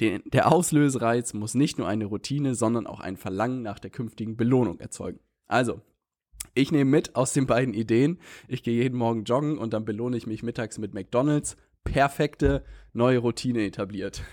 Den, 0.00 0.22
der 0.32 0.50
Auslösereiz 0.50 1.34
muss 1.34 1.52
nicht 1.52 1.76
nur 1.76 1.88
eine 1.88 2.06
Routine, 2.06 2.54
sondern 2.54 2.86
auch 2.86 3.00
ein 3.00 3.18
Verlangen 3.18 3.60
nach 3.60 3.80
der 3.80 3.90
künftigen 3.90 4.34
Belohnung 4.38 4.80
erzeugen. 4.80 5.20
Also, 5.46 5.82
ich 6.54 6.72
nehme 6.72 6.90
mit 6.90 7.16
aus 7.16 7.32
den 7.32 7.46
beiden 7.46 7.74
Ideen. 7.74 8.18
Ich 8.48 8.62
gehe 8.62 8.82
jeden 8.82 8.98
Morgen 8.98 9.24
joggen 9.24 9.58
und 9.58 9.72
dann 9.72 9.84
belohne 9.84 10.16
ich 10.16 10.26
mich 10.26 10.42
mittags 10.42 10.78
mit 10.78 10.94
McDonald's. 10.94 11.56
Perfekte 11.84 12.64
neue 12.92 13.18
Routine 13.18 13.64
etabliert. 13.64 14.22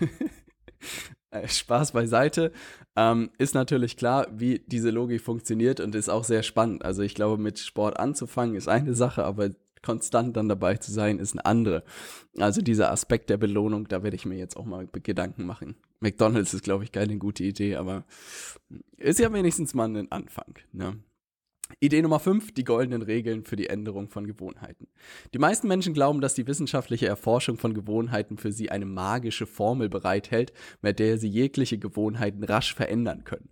Äh, 1.32 1.46
Spaß 1.46 1.92
beiseite. 1.92 2.50
Ähm, 2.96 3.30
ist 3.38 3.54
natürlich 3.54 3.96
klar, 3.96 4.26
wie 4.32 4.64
diese 4.66 4.90
Logik 4.90 5.20
funktioniert 5.20 5.78
und 5.78 5.94
ist 5.94 6.08
auch 6.08 6.24
sehr 6.24 6.42
spannend. 6.42 6.84
Also 6.84 7.02
ich 7.02 7.14
glaube, 7.14 7.40
mit 7.40 7.60
Sport 7.60 8.00
anzufangen 8.00 8.56
ist 8.56 8.66
eine 8.66 8.94
Sache, 8.94 9.22
aber 9.22 9.50
konstant 9.82 10.36
dann 10.36 10.48
dabei 10.48 10.76
zu 10.76 10.92
sein 10.92 11.18
ist 11.18 11.32
eine 11.32 11.46
andere. 11.46 11.84
Also 12.38 12.60
dieser 12.62 12.90
Aspekt 12.90 13.30
der 13.30 13.36
Belohnung, 13.36 13.88
da 13.88 14.02
werde 14.02 14.16
ich 14.16 14.26
mir 14.26 14.36
jetzt 14.36 14.56
auch 14.56 14.66
mal 14.66 14.88
Gedanken 14.88 15.46
machen. 15.46 15.76
McDonald's 16.00 16.52
ist, 16.52 16.64
glaube 16.64 16.84
ich, 16.84 16.92
keine 16.92 17.16
gute 17.18 17.44
Idee, 17.44 17.76
aber 17.76 18.04
ist 18.96 19.20
ja 19.20 19.32
wenigstens 19.32 19.72
mal 19.74 19.88
ein 19.88 20.10
Anfang. 20.10 20.54
Ne? 20.72 20.98
Idee 21.78 22.02
Nummer 22.02 22.18
5, 22.18 22.52
die 22.52 22.64
goldenen 22.64 23.02
Regeln 23.02 23.44
für 23.44 23.56
die 23.56 23.68
Änderung 23.68 24.08
von 24.08 24.26
Gewohnheiten. 24.26 24.88
Die 25.32 25.38
meisten 25.38 25.68
Menschen 25.68 25.94
glauben, 25.94 26.20
dass 26.20 26.34
die 26.34 26.46
wissenschaftliche 26.46 27.06
Erforschung 27.06 27.56
von 27.56 27.74
Gewohnheiten 27.74 28.36
für 28.36 28.50
sie 28.50 28.70
eine 28.70 28.86
magische 28.86 29.46
Formel 29.46 29.88
bereithält, 29.88 30.52
mit 30.82 30.98
der 30.98 31.18
sie 31.18 31.28
jegliche 31.28 31.78
Gewohnheiten 31.78 32.42
rasch 32.42 32.74
verändern 32.74 33.24
können. 33.24 33.48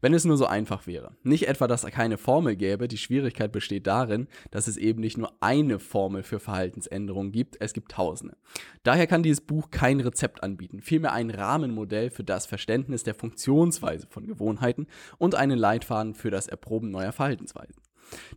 Wenn 0.00 0.14
es 0.14 0.24
nur 0.24 0.36
so 0.36 0.46
einfach 0.46 0.86
wäre. 0.86 1.16
Nicht 1.22 1.48
etwa, 1.48 1.66
dass 1.66 1.84
es 1.84 1.90
keine 1.90 2.18
Formel 2.18 2.56
gäbe, 2.56 2.88
die 2.88 2.98
Schwierigkeit 2.98 3.52
besteht 3.52 3.86
darin, 3.86 4.28
dass 4.50 4.66
es 4.66 4.76
eben 4.76 5.00
nicht 5.00 5.18
nur 5.18 5.32
eine 5.40 5.78
Formel 5.78 6.22
für 6.22 6.40
Verhaltensänderungen 6.40 7.32
gibt, 7.32 7.56
es 7.60 7.72
gibt 7.72 7.92
tausende. 7.92 8.36
Daher 8.82 9.06
kann 9.06 9.22
dieses 9.22 9.40
Buch 9.40 9.70
kein 9.70 10.00
Rezept 10.00 10.42
anbieten, 10.42 10.80
vielmehr 10.80 11.12
ein 11.12 11.30
Rahmenmodell 11.30 12.10
für 12.10 12.24
das 12.24 12.46
Verständnis 12.46 13.02
der 13.02 13.14
Funktionsweise 13.14 14.06
von 14.08 14.26
Gewohnheiten 14.26 14.86
und 15.18 15.34
einen 15.34 15.58
Leitfaden 15.58 16.14
für 16.14 16.30
das 16.30 16.46
Erproben 16.46 16.90
neuer 16.90 17.12
Verhaltensweisen. 17.12 17.76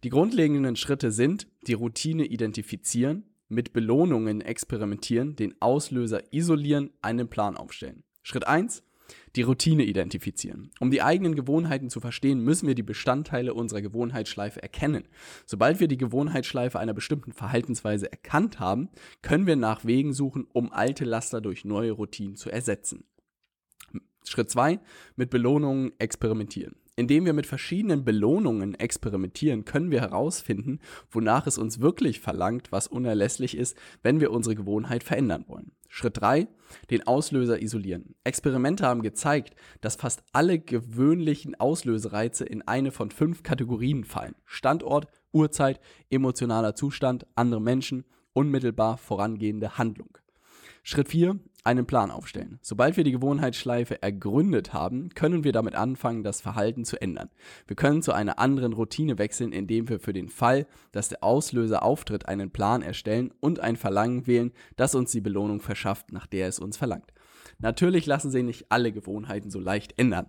Die 0.03 0.09
grundlegenden 0.09 0.75
Schritte 0.75 1.11
sind 1.11 1.47
die 1.67 1.73
Routine 1.73 2.25
identifizieren, 2.25 3.25
mit 3.47 3.73
Belohnungen 3.73 4.41
experimentieren, 4.41 5.35
den 5.35 5.55
Auslöser 5.61 6.33
isolieren, 6.33 6.91
einen 7.01 7.29
Plan 7.29 7.57
aufstellen. 7.57 8.03
Schritt 8.23 8.47
1. 8.47 8.83
Die 9.35 9.41
Routine 9.41 9.83
identifizieren. 9.83 10.71
Um 10.79 10.91
die 10.91 11.01
eigenen 11.01 11.35
Gewohnheiten 11.35 11.89
zu 11.89 11.99
verstehen, 11.99 12.39
müssen 12.39 12.67
wir 12.67 12.75
die 12.75 12.83
Bestandteile 12.83 13.53
unserer 13.53 13.81
Gewohnheitsschleife 13.81 14.61
erkennen. 14.61 15.07
Sobald 15.45 15.81
wir 15.81 15.89
die 15.89 15.97
Gewohnheitsschleife 15.97 16.79
einer 16.79 16.93
bestimmten 16.93 17.33
Verhaltensweise 17.33 18.09
erkannt 18.09 18.59
haben, 18.59 18.89
können 19.21 19.45
wir 19.45 19.57
nach 19.57 19.83
Wegen 19.83 20.13
suchen, 20.13 20.47
um 20.53 20.71
alte 20.71 21.03
Laster 21.03 21.41
durch 21.41 21.65
neue 21.65 21.91
Routinen 21.91 22.37
zu 22.37 22.49
ersetzen. 22.49 23.03
Schritt 24.23 24.49
2. 24.49 24.79
Mit 25.17 25.29
Belohnungen 25.29 25.91
experimentieren. 25.99 26.75
Indem 26.97 27.25
wir 27.25 27.33
mit 27.33 27.45
verschiedenen 27.45 28.05
Belohnungen 28.05 28.73
experimentieren, 28.75 29.65
können 29.65 29.91
wir 29.91 29.99
herausfinden, 29.99 30.79
wonach 31.11 31.45
es 31.45 31.57
uns 31.57 31.81
wirklich 31.81 32.21
verlangt, 32.21 32.71
was 32.71 32.87
unerlässlich 32.87 33.57
ist, 33.57 33.77
wenn 34.01 34.21
wir 34.21 34.31
unsere 34.31 34.55
Gewohnheit 34.55 35.03
verändern 35.03 35.43
wollen. 35.47 35.71
Schritt 35.89 36.21
3. 36.21 36.47
Den 36.89 37.05
Auslöser 37.05 37.61
isolieren. 37.61 38.15
Experimente 38.23 38.85
haben 38.85 39.01
gezeigt, 39.01 39.55
dass 39.81 39.95
fast 39.95 40.23
alle 40.31 40.57
gewöhnlichen 40.59 41.55
Auslösereize 41.55 42.45
in 42.45 42.61
eine 42.61 42.91
von 42.91 43.11
fünf 43.11 43.43
Kategorien 43.43 44.05
fallen. 44.05 44.35
Standort, 44.45 45.07
Uhrzeit, 45.33 45.81
emotionaler 46.09 46.75
Zustand, 46.75 47.25
andere 47.35 47.61
Menschen, 47.61 48.05
unmittelbar 48.33 48.97
vorangehende 48.97 49.77
Handlung. 49.77 50.17
Schritt 50.83 51.09
4 51.09 51.39
einen 51.65 51.85
Plan 51.85 52.11
aufstellen. 52.11 52.59
Sobald 52.61 52.95
wir 52.95 53.03
die 53.03 53.11
Gewohnheitsschleife 53.11 54.01
ergründet 54.01 54.73
haben, 54.73 55.09
können 55.09 55.43
wir 55.43 55.51
damit 55.51 55.75
anfangen, 55.75 56.23
das 56.23 56.41
Verhalten 56.41 56.85
zu 56.85 57.01
ändern. 57.01 57.29
Wir 57.67 57.75
können 57.75 58.01
zu 58.01 58.13
einer 58.13 58.39
anderen 58.39 58.73
Routine 58.73 59.17
wechseln, 59.17 59.51
indem 59.51 59.89
wir 59.89 59.99
für 59.99 60.13
den 60.13 60.29
Fall, 60.29 60.67
dass 60.91 61.09
der 61.09 61.23
Auslöser 61.23 61.83
auftritt, 61.83 62.27
einen 62.27 62.51
Plan 62.51 62.81
erstellen 62.81 63.33
und 63.39 63.59
ein 63.59 63.75
Verlangen 63.75 64.27
wählen, 64.27 64.51
das 64.75 64.95
uns 64.95 65.11
die 65.11 65.21
Belohnung 65.21 65.59
verschafft, 65.59 66.11
nach 66.11 66.27
der 66.27 66.47
es 66.47 66.59
uns 66.59 66.77
verlangt. 66.77 67.11
Natürlich 67.57 68.05
lassen 68.05 68.31
sich 68.31 68.43
nicht 68.43 68.65
alle 68.69 68.91
Gewohnheiten 68.91 69.49
so 69.49 69.59
leicht 69.59 69.97
ändern. 69.99 70.27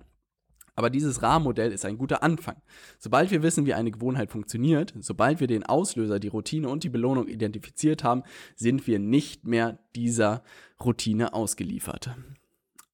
Aber 0.77 0.91
dieses 0.91 1.23
Rahmenmodell 1.23 1.73
ist 1.73 1.85
ein 1.85 1.99
guter 1.99 2.23
Anfang. 2.23 2.57
Sobald 2.99 3.31
wir 3.31 3.43
wissen, 3.43 3.67
wie 3.67 3.75
eine 3.75 3.91
Gewohnheit 3.91 4.31
funktioniert, 4.31 4.95
sobald 5.01 5.41
wir 5.41 5.47
den 5.47 5.65
Auslöser, 5.65 6.21
die 6.21 6.29
Routine 6.29 6.69
und 6.69 6.85
die 6.85 6.91
Belohnung 6.91 7.27
identifiziert 7.27 8.05
haben, 8.05 8.23
sind 8.55 8.87
wir 8.87 8.99
nicht 8.99 9.47
mehr 9.47 9.79
dieser 9.97 10.43
Routine 10.85 11.33
ausgeliefert. 11.33 12.11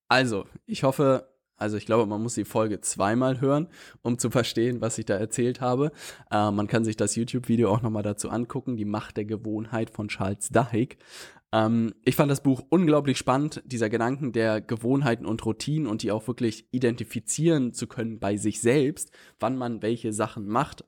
Also, 0.08 0.46
ich 0.64 0.84
hoffe, 0.84 1.28
also 1.56 1.76
ich 1.76 1.86
glaube, 1.86 2.06
man 2.06 2.22
muss 2.22 2.34
die 2.34 2.44
Folge 2.44 2.80
zweimal 2.80 3.40
hören, 3.40 3.68
um 4.02 4.18
zu 4.18 4.30
verstehen, 4.30 4.80
was 4.80 4.98
ich 4.98 5.04
da 5.04 5.14
erzählt 5.14 5.60
habe. 5.60 5.92
Äh, 6.30 6.50
man 6.50 6.66
kann 6.66 6.84
sich 6.84 6.96
das 6.96 7.16
YouTube-Video 7.16 7.70
auch 7.70 7.82
nochmal 7.82 8.02
dazu 8.02 8.30
angucken, 8.30 8.76
die 8.76 8.84
Macht 8.84 9.16
der 9.16 9.24
Gewohnheit 9.24 9.90
von 9.90 10.08
Charles 10.08 10.48
Duhigg. 10.50 10.96
Ähm, 11.52 11.94
ich 12.04 12.16
fand 12.16 12.30
das 12.30 12.42
Buch 12.42 12.62
unglaublich 12.70 13.18
spannend, 13.18 13.62
dieser 13.64 13.90
Gedanken 13.90 14.32
der 14.32 14.60
Gewohnheiten 14.60 15.26
und 15.26 15.44
Routinen 15.44 15.86
und 15.86 16.02
die 16.02 16.10
auch 16.10 16.26
wirklich 16.26 16.66
identifizieren 16.72 17.74
zu 17.74 17.86
können 17.86 18.18
bei 18.18 18.36
sich 18.36 18.60
selbst, 18.60 19.12
wann 19.38 19.56
man 19.56 19.82
welche 19.82 20.12
Sachen 20.12 20.48
macht. 20.48 20.84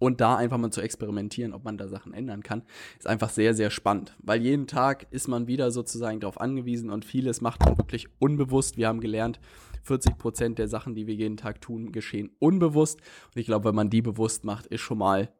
Und 0.00 0.20
da 0.20 0.34
einfach 0.34 0.58
mal 0.58 0.72
zu 0.72 0.80
experimentieren, 0.80 1.52
ob 1.52 1.62
man 1.62 1.78
da 1.78 1.86
Sachen 1.86 2.12
ändern 2.12 2.42
kann, 2.42 2.64
ist 2.98 3.06
einfach 3.06 3.30
sehr, 3.30 3.54
sehr 3.54 3.70
spannend. 3.70 4.16
Weil 4.18 4.42
jeden 4.42 4.66
Tag 4.66 5.06
ist 5.10 5.28
man 5.28 5.46
wieder 5.46 5.70
sozusagen 5.70 6.18
darauf 6.18 6.40
angewiesen 6.40 6.90
und 6.90 7.04
vieles 7.04 7.40
macht 7.40 7.64
man 7.64 7.78
wirklich 7.78 8.08
unbewusst. 8.18 8.76
Wir 8.76 8.88
haben 8.88 9.00
gelernt, 9.00 9.38
40 9.84 10.18
Prozent 10.18 10.58
der 10.58 10.66
Sachen, 10.66 10.96
die 10.96 11.06
wir 11.06 11.14
jeden 11.14 11.36
Tag 11.36 11.60
tun, 11.60 11.92
geschehen 11.92 12.30
unbewusst. 12.40 13.00
Und 13.32 13.40
ich 13.40 13.46
glaube, 13.46 13.68
wenn 13.68 13.76
man 13.76 13.88
die 13.88 14.02
bewusst 14.02 14.44
macht, 14.44 14.66
ist 14.66 14.80
schon 14.80 14.98
mal 14.98 15.30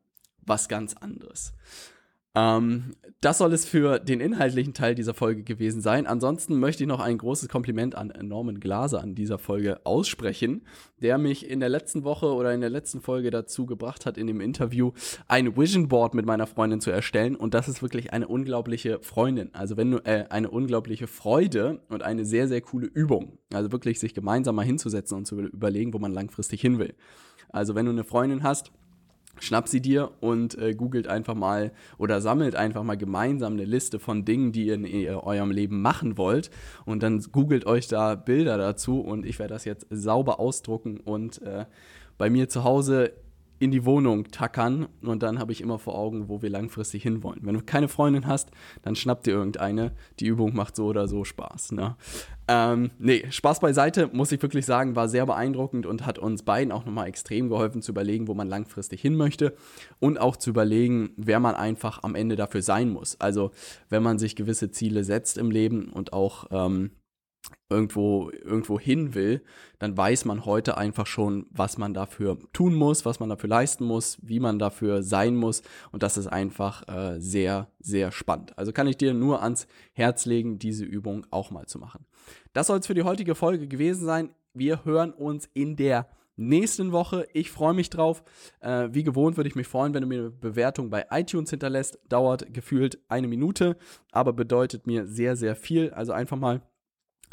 was 0.42 0.68
ganz 0.68 0.94
anderes. 0.94 1.52
Ähm, 2.36 2.92
das 3.22 3.38
soll 3.38 3.52
es 3.54 3.64
für 3.64 3.98
den 3.98 4.20
inhaltlichen 4.20 4.74
Teil 4.74 4.94
dieser 4.94 5.14
Folge 5.14 5.42
gewesen 5.42 5.80
sein. 5.80 6.06
Ansonsten 6.06 6.60
möchte 6.60 6.84
ich 6.84 6.86
noch 6.86 7.00
ein 7.00 7.16
großes 7.16 7.48
Kompliment 7.48 7.94
an 7.94 8.12
Norman 8.20 8.60
Glaser 8.60 9.00
an 9.02 9.14
dieser 9.14 9.38
Folge 9.38 9.80
aussprechen, 9.84 10.66
der 11.00 11.16
mich 11.16 11.48
in 11.48 11.58
der 11.58 11.70
letzten 11.70 12.04
Woche 12.04 12.26
oder 12.26 12.52
in 12.52 12.60
der 12.60 12.68
letzten 12.68 13.00
Folge 13.00 13.30
dazu 13.30 13.64
gebracht 13.64 14.04
hat, 14.04 14.18
in 14.18 14.26
dem 14.26 14.42
Interview 14.42 14.92
ein 15.28 15.56
Vision 15.56 15.88
Board 15.88 16.14
mit 16.14 16.26
meiner 16.26 16.46
Freundin 16.46 16.82
zu 16.82 16.90
erstellen. 16.90 17.36
Und 17.36 17.54
das 17.54 17.68
ist 17.68 17.80
wirklich 17.80 18.12
eine 18.12 18.28
unglaubliche 18.28 19.00
Freundin. 19.00 19.48
Also 19.54 19.78
wenn 19.78 19.90
du 19.90 19.98
äh, 20.04 20.26
eine 20.28 20.50
unglaubliche 20.50 21.06
Freude 21.06 21.80
und 21.88 22.02
eine 22.02 22.26
sehr, 22.26 22.48
sehr 22.48 22.60
coole 22.60 22.86
Übung. 22.86 23.38
Also 23.52 23.72
wirklich 23.72 23.98
sich 23.98 24.12
gemeinsam 24.12 24.56
mal 24.56 24.66
hinzusetzen 24.66 25.16
und 25.16 25.26
zu 25.26 25.40
überlegen, 25.40 25.94
wo 25.94 25.98
man 25.98 26.12
langfristig 26.12 26.60
hin 26.60 26.78
will. 26.78 26.94
Also 27.48 27.74
wenn 27.74 27.86
du 27.86 27.92
eine 27.92 28.04
Freundin 28.04 28.42
hast, 28.42 28.72
schnapp 29.38 29.68
sie 29.68 29.80
dir 29.80 30.12
und 30.20 30.56
äh, 30.58 30.74
googelt 30.74 31.08
einfach 31.08 31.34
mal 31.34 31.72
oder 31.98 32.20
sammelt 32.20 32.56
einfach 32.56 32.82
mal 32.82 32.96
gemeinsam 32.96 33.54
eine 33.54 33.64
Liste 33.64 33.98
von 33.98 34.24
Dingen, 34.24 34.52
die 34.52 34.66
ihr 34.66 34.74
in 34.74 34.84
ihr, 34.84 35.22
eurem 35.24 35.50
Leben 35.50 35.82
machen 35.82 36.16
wollt. 36.16 36.50
Und 36.84 37.02
dann 37.02 37.20
googelt 37.32 37.66
euch 37.66 37.88
da 37.88 38.14
Bilder 38.14 38.58
dazu 38.58 39.00
und 39.00 39.26
ich 39.26 39.38
werde 39.38 39.54
das 39.54 39.64
jetzt 39.64 39.86
sauber 39.90 40.40
ausdrucken 40.40 40.98
und 40.98 41.42
äh, 41.42 41.66
bei 42.18 42.30
mir 42.30 42.48
zu 42.48 42.64
Hause 42.64 43.12
in 43.58 43.70
die 43.70 43.84
Wohnung 43.84 44.30
tackern 44.30 44.86
und 45.02 45.22
dann 45.22 45.38
habe 45.38 45.52
ich 45.52 45.60
immer 45.60 45.78
vor 45.78 45.96
Augen, 45.96 46.28
wo 46.28 46.42
wir 46.42 46.50
langfristig 46.50 47.02
hinwollen. 47.02 47.40
Wenn 47.42 47.54
du 47.54 47.62
keine 47.62 47.88
Freundin 47.88 48.26
hast, 48.26 48.50
dann 48.82 48.96
schnapp 48.96 49.22
dir 49.22 49.32
irgendeine. 49.32 49.92
Die 50.20 50.26
Übung 50.26 50.54
macht 50.54 50.76
so 50.76 50.86
oder 50.86 51.08
so 51.08 51.24
Spaß. 51.24 51.72
Ne? 51.72 51.96
Ähm, 52.48 52.90
nee, 52.98 53.24
Spaß 53.28 53.60
beiseite, 53.60 54.08
muss 54.12 54.30
ich 54.30 54.42
wirklich 54.42 54.66
sagen, 54.66 54.94
war 54.94 55.08
sehr 55.08 55.26
beeindruckend 55.26 55.86
und 55.86 56.06
hat 56.06 56.18
uns 56.18 56.42
beiden 56.42 56.70
auch 56.70 56.84
nochmal 56.84 57.08
extrem 57.08 57.48
geholfen 57.48 57.82
zu 57.82 57.92
überlegen, 57.92 58.28
wo 58.28 58.34
man 58.34 58.48
langfristig 58.48 59.00
hin 59.00 59.16
möchte 59.16 59.54
und 59.98 60.20
auch 60.20 60.36
zu 60.36 60.50
überlegen, 60.50 61.10
wer 61.16 61.40
man 61.40 61.54
einfach 61.54 62.02
am 62.02 62.14
Ende 62.14 62.36
dafür 62.36 62.62
sein 62.62 62.90
muss. 62.90 63.20
Also 63.20 63.50
wenn 63.88 64.02
man 64.02 64.18
sich 64.18 64.36
gewisse 64.36 64.70
Ziele 64.70 65.02
setzt 65.02 65.38
im 65.38 65.50
Leben 65.50 65.88
und 65.88 66.12
auch 66.12 66.46
ähm, 66.50 66.90
irgendwo, 67.68 68.30
irgendwo 68.30 68.78
hin 68.78 69.14
will, 69.14 69.42
dann 69.78 69.96
weiß 69.96 70.24
man 70.24 70.44
heute 70.44 70.76
einfach 70.76 71.06
schon, 71.06 71.46
was 71.50 71.78
man 71.78 71.94
dafür 71.94 72.38
tun 72.52 72.74
muss, 72.74 73.04
was 73.04 73.20
man 73.20 73.28
dafür 73.28 73.48
leisten 73.48 73.84
muss, 73.84 74.18
wie 74.22 74.40
man 74.40 74.58
dafür 74.58 75.02
sein 75.02 75.36
muss. 75.36 75.62
Und 75.92 76.02
das 76.02 76.16
ist 76.16 76.28
einfach 76.28 76.86
äh, 76.88 77.20
sehr, 77.20 77.68
sehr 77.80 78.12
spannend. 78.12 78.56
Also 78.56 78.72
kann 78.72 78.86
ich 78.86 78.96
dir 78.96 79.14
nur 79.14 79.42
ans 79.42 79.66
Herz 79.92 80.26
legen, 80.26 80.58
diese 80.58 80.84
Übung 80.84 81.26
auch 81.30 81.50
mal 81.50 81.66
zu 81.66 81.78
machen. 81.78 82.06
Das 82.52 82.68
soll 82.68 82.78
es 82.78 82.86
für 82.86 82.94
die 82.94 83.04
heutige 83.04 83.34
Folge 83.34 83.66
gewesen 83.66 84.04
sein. 84.04 84.30
Wir 84.54 84.84
hören 84.84 85.12
uns 85.12 85.48
in 85.52 85.76
der 85.76 86.08
nächsten 86.36 86.92
Woche. 86.92 87.26
Ich 87.32 87.50
freue 87.50 87.74
mich 87.74 87.90
drauf. 87.90 88.22
Äh, 88.60 88.88
wie 88.92 89.02
gewohnt 89.02 89.36
würde 89.36 89.48
ich 89.48 89.56
mich 89.56 89.66
freuen, 89.66 89.94
wenn 89.94 90.02
du 90.02 90.08
mir 90.08 90.20
eine 90.20 90.30
Bewertung 90.30 90.90
bei 90.90 91.06
iTunes 91.10 91.50
hinterlässt. 91.50 91.98
Dauert 92.08 92.52
gefühlt 92.52 92.98
eine 93.08 93.26
Minute, 93.26 93.76
aber 94.12 94.32
bedeutet 94.32 94.86
mir 94.86 95.06
sehr, 95.06 95.36
sehr 95.36 95.56
viel. 95.56 95.90
Also 95.90 96.12
einfach 96.12 96.36
mal 96.36 96.62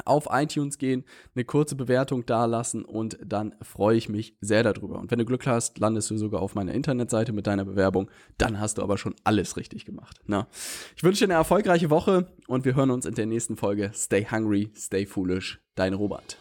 auf 0.06 0.28
iTunes 0.32 0.78
gehen, 0.78 1.04
eine 1.36 1.46
kurze 1.46 1.76
Bewertung 1.76 2.26
dalassen 2.26 2.84
und 2.84 3.18
dann 3.24 3.56
freue 3.62 3.98
ich 3.98 4.10
mich 4.10 4.36
sehr 4.42 4.64
darüber. 4.64 5.00
Und 5.00 5.12
wenn 5.12 5.20
du 5.20 5.26
Glück 5.26 5.48
hast, 5.48 5.80
landest 5.80 6.10
du 6.12 6.18
sogar 6.18 6.42
auf 6.42 6.56
meiner 6.56 6.74
Internetseite 6.74 7.34
mit 7.34 7.48
deiner 7.48 7.66
Bewerbung, 7.66 8.10
dann 8.38 8.60
hast 8.60 8.78
du 8.78 8.84
aber 8.84 8.98
schon 8.98 9.16
alles 9.24 9.58
richtig 9.58 9.86
gemacht. 9.86 10.20
Na? 10.26 10.40
Ne? 10.40 10.48
Ich 10.96 11.04
wünsche 11.04 11.20
dir 11.20 11.32
eine 11.32 11.40
erfolgreiche 11.40 11.90
Woche 11.90 12.28
und 12.48 12.66
wir 12.66 12.76
hören 12.76 12.92
uns 12.92 13.06
in 13.06 13.16
der 13.16 13.26
nächsten 13.26 13.56
Folge. 13.56 13.92
Stay 13.94 14.26
hungry, 14.30 14.72
stay 14.76 15.06
foolish, 15.06 15.60
dein 15.76 15.94
Robert. 15.94 16.38